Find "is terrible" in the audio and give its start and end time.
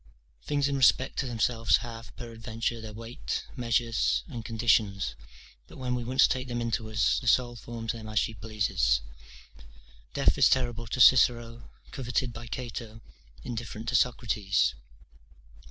10.39-10.87